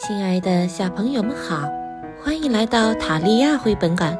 [0.00, 1.68] 亲爱的小朋友们好，
[2.22, 4.16] 欢迎来到塔利亚绘本馆。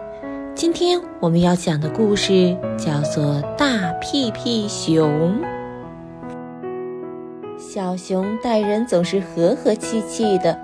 [0.53, 5.33] 今天我们要讲的故事叫做《大屁屁熊》。
[7.57, 10.59] 小熊待人总是和和气气的，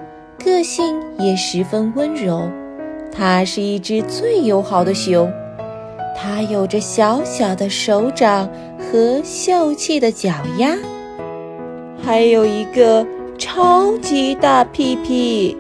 [0.45, 2.51] 个性也十分温柔。
[3.12, 5.33] 它是一只最友好的熊，
[6.17, 8.51] 它有着小小的手掌
[8.81, 10.76] 和秀气的脚丫，
[12.03, 13.06] 还有一个。
[13.54, 15.56] 超级大屁屁。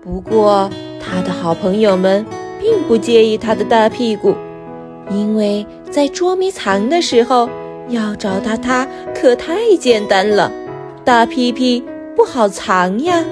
[0.00, 0.70] 不过，
[1.00, 2.24] 他的好朋友们
[2.60, 4.36] 并不介意他的大屁股，
[5.10, 7.50] 因为在捉迷藏的时候，
[7.88, 10.52] 要找到他可太简单了，
[11.04, 11.82] 大屁屁
[12.14, 13.24] 不好藏呀。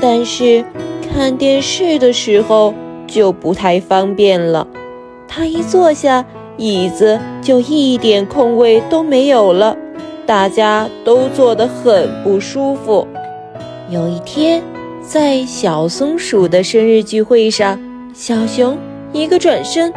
[0.00, 0.64] 但是
[1.12, 2.72] 看电视的时候
[3.08, 4.64] 就不太方便了，
[5.26, 6.24] 他一坐下，
[6.56, 9.76] 椅子就一点空位都没有了。
[10.30, 13.04] 大家都坐得很不舒服。
[13.88, 14.62] 有一天，
[15.02, 17.76] 在小松鼠的生日聚会上，
[18.14, 18.78] 小熊
[19.12, 19.92] 一个转身，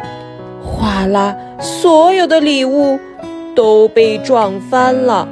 [0.60, 2.98] 哗啦，所有的礼物
[3.54, 5.28] 都被撞翻了。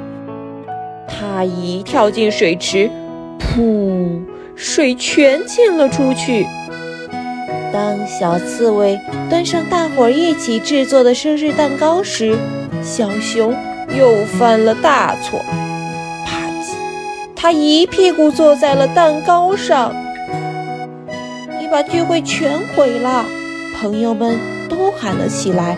[1.05, 2.89] 它一跳进水池，
[3.37, 4.21] 噗，
[4.55, 6.47] 水全溅了出去。
[7.73, 8.97] 当小刺猬
[9.29, 12.37] 端上大伙儿一起制作的生日蛋糕时，
[12.81, 13.53] 小熊。
[13.97, 15.39] 又犯了大错，
[16.25, 16.73] 啪叽！
[17.35, 19.93] 他一屁股坐在了蛋糕上，
[21.59, 23.25] 你把聚会全毁了！
[23.79, 25.77] 朋友们都喊了起来。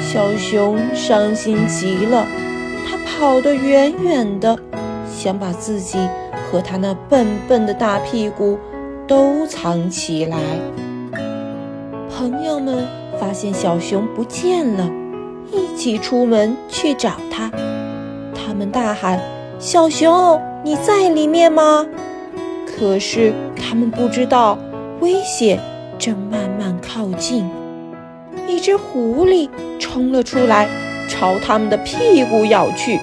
[0.00, 2.26] 小熊伤心极了，
[2.88, 4.56] 他跑得远远的，
[5.12, 5.98] 想把自己
[6.50, 8.58] 和他那笨笨的大屁股
[9.08, 10.38] 都藏起来。
[12.16, 12.86] 朋友们
[13.18, 14.88] 发现小熊不见了。
[15.52, 17.50] 一起出门去找他，
[18.34, 19.20] 他们大喊
[19.58, 21.86] ：“小熊，你在里面吗？”
[22.66, 24.58] 可是他们不知道，
[25.00, 25.58] 危险
[25.98, 27.48] 正慢慢靠近。
[28.46, 29.48] 一只狐狸
[29.78, 30.68] 冲了出来，
[31.08, 32.94] 朝他们的屁股咬去。
[32.94, 33.02] 呀，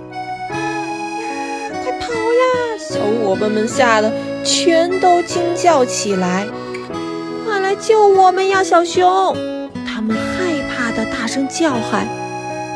[1.84, 2.78] 快跑呀！
[2.80, 4.12] 小伙伴们吓得
[4.44, 6.46] 全都惊叫起来
[7.46, 9.36] ：“快来救我们呀，小熊！”
[9.86, 12.08] 他们害怕的大声叫喊。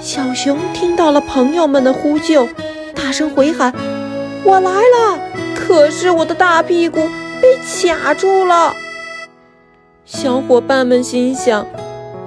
[0.02, 2.48] 小熊听到了朋友们的呼救，
[2.96, 3.74] 大声回喊
[4.46, 5.20] ：“我来了！”
[5.54, 7.02] 可是我的大屁股
[7.42, 8.74] 被卡住了。
[10.06, 11.68] 小伙伴们心想：“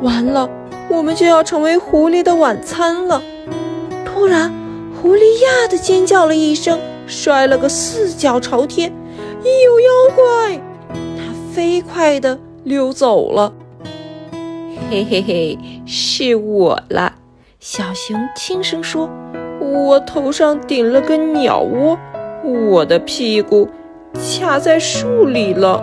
[0.03, 0.49] 完了，
[0.89, 3.23] 我们就要成为狐狸的晚餐了。”
[4.05, 4.53] 突然，
[5.01, 8.93] 狐狸呀的尖叫了一声，摔了个四脚朝天。
[9.43, 10.61] 有妖怪！
[11.17, 13.53] 它飞快地溜走了。
[14.91, 17.15] 嘿嘿嘿，是我了。
[17.65, 19.09] 小熊轻声说
[19.63, 21.97] ：“我头上顶了个鸟窝，
[22.45, 23.69] 我的屁股
[24.13, 25.81] 卡在树里了。”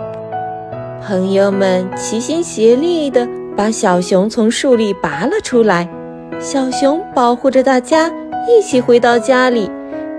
[1.02, 3.26] 朋友们齐心协力地
[3.56, 5.88] 把小熊从树里拔了出来。
[6.38, 8.12] 小熊保护着大家，
[8.46, 9.70] 一起回到家里，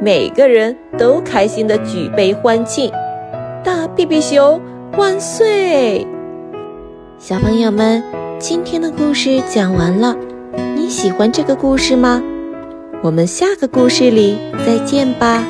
[0.02, 2.92] 每个人都开心地举杯欢庆
[3.64, 4.60] ：“大屁屁熊
[4.98, 6.08] 万岁！”
[7.22, 8.04] 小朋友们，
[8.40, 10.16] 今天的故事讲完了。
[10.92, 12.22] 喜欢这个故事吗？
[13.02, 15.42] 我们下个故事里再见吧。